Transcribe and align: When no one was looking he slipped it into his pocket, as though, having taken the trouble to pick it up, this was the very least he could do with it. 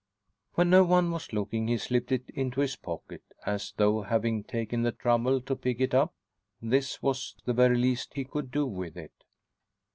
When 0.55 0.71
no 0.71 0.83
one 0.83 1.11
was 1.11 1.31
looking 1.31 1.67
he 1.67 1.77
slipped 1.77 2.11
it 2.11 2.27
into 2.31 2.61
his 2.61 2.75
pocket, 2.75 3.21
as 3.45 3.71
though, 3.77 4.01
having 4.01 4.43
taken 4.43 4.81
the 4.81 4.91
trouble 4.91 5.41
to 5.41 5.55
pick 5.55 5.79
it 5.79 5.93
up, 5.93 6.15
this 6.59 7.03
was 7.03 7.35
the 7.45 7.53
very 7.53 7.77
least 7.77 8.15
he 8.15 8.23
could 8.25 8.49
do 8.49 8.65
with 8.65 8.97
it. 8.97 9.13